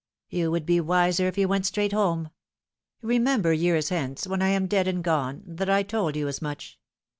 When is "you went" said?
1.37-1.67